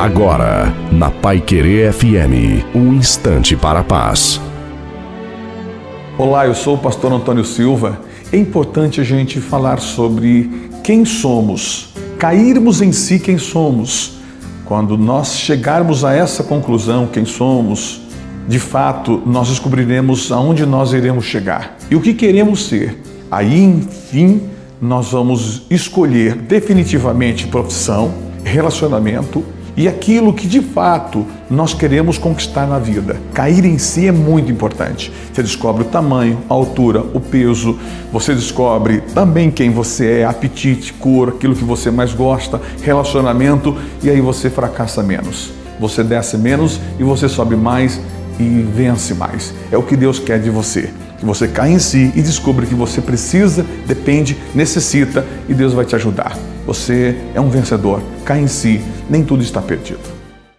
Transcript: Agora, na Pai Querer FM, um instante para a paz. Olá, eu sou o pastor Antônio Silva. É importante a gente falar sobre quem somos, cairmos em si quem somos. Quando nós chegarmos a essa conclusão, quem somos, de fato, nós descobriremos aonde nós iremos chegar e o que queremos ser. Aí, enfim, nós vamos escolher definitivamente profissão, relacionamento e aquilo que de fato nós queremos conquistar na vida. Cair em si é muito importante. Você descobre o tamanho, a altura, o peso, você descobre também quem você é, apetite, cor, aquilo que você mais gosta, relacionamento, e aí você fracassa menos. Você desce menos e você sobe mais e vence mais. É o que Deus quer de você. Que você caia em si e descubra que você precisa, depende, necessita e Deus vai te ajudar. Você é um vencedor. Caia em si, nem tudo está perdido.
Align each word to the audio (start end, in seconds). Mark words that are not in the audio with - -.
Agora, 0.00 0.74
na 0.90 1.10
Pai 1.10 1.42
Querer 1.42 1.92
FM, 1.92 2.64
um 2.74 2.94
instante 2.94 3.54
para 3.54 3.80
a 3.80 3.84
paz. 3.84 4.40
Olá, 6.16 6.46
eu 6.46 6.54
sou 6.54 6.76
o 6.76 6.78
pastor 6.78 7.12
Antônio 7.12 7.44
Silva. 7.44 8.00
É 8.32 8.38
importante 8.38 8.98
a 9.02 9.04
gente 9.04 9.42
falar 9.42 9.78
sobre 9.78 10.70
quem 10.82 11.04
somos, 11.04 11.92
cairmos 12.18 12.80
em 12.80 12.92
si 12.92 13.18
quem 13.18 13.36
somos. 13.36 14.12
Quando 14.64 14.96
nós 14.96 15.34
chegarmos 15.34 16.02
a 16.02 16.14
essa 16.14 16.42
conclusão, 16.42 17.06
quem 17.06 17.26
somos, 17.26 18.00
de 18.48 18.58
fato, 18.58 19.22
nós 19.26 19.50
descobriremos 19.50 20.32
aonde 20.32 20.64
nós 20.64 20.94
iremos 20.94 21.26
chegar 21.26 21.76
e 21.90 21.94
o 21.94 22.00
que 22.00 22.14
queremos 22.14 22.68
ser. 22.68 23.02
Aí, 23.30 23.62
enfim, 23.62 24.44
nós 24.80 25.10
vamos 25.10 25.66
escolher 25.68 26.36
definitivamente 26.36 27.46
profissão, 27.48 28.14
relacionamento 28.42 29.44
e 29.76 29.88
aquilo 29.88 30.32
que 30.32 30.46
de 30.46 30.60
fato 30.60 31.26
nós 31.48 31.74
queremos 31.74 32.18
conquistar 32.18 32.66
na 32.66 32.78
vida. 32.78 33.16
Cair 33.32 33.64
em 33.64 33.78
si 33.78 34.06
é 34.06 34.12
muito 34.12 34.50
importante. 34.50 35.12
Você 35.32 35.42
descobre 35.42 35.82
o 35.82 35.86
tamanho, 35.86 36.38
a 36.48 36.54
altura, 36.54 37.00
o 37.14 37.20
peso, 37.20 37.78
você 38.12 38.34
descobre 38.34 39.00
também 39.14 39.50
quem 39.50 39.70
você 39.70 40.20
é, 40.20 40.24
apetite, 40.24 40.92
cor, 40.92 41.30
aquilo 41.30 41.54
que 41.54 41.64
você 41.64 41.90
mais 41.90 42.12
gosta, 42.12 42.60
relacionamento, 42.82 43.76
e 44.02 44.10
aí 44.10 44.20
você 44.20 44.50
fracassa 44.50 45.02
menos. 45.02 45.50
Você 45.78 46.04
desce 46.04 46.36
menos 46.36 46.78
e 46.98 47.02
você 47.02 47.28
sobe 47.28 47.56
mais 47.56 48.00
e 48.40 48.62
vence 48.62 49.14
mais. 49.14 49.52
É 49.70 49.76
o 49.76 49.82
que 49.82 49.96
Deus 49.96 50.18
quer 50.18 50.40
de 50.40 50.50
você. 50.50 50.90
Que 51.18 51.26
você 51.26 51.46
caia 51.46 51.72
em 51.72 51.78
si 51.78 52.10
e 52.14 52.22
descubra 52.22 52.64
que 52.64 52.74
você 52.74 53.00
precisa, 53.00 53.64
depende, 53.86 54.36
necessita 54.54 55.24
e 55.48 55.54
Deus 55.54 55.74
vai 55.74 55.84
te 55.84 55.94
ajudar. 55.94 56.36
Você 56.66 57.16
é 57.34 57.40
um 57.40 57.50
vencedor. 57.50 58.02
Caia 58.24 58.40
em 58.40 58.48
si, 58.48 58.80
nem 59.08 59.22
tudo 59.22 59.42
está 59.42 59.60
perdido. 59.60 60.19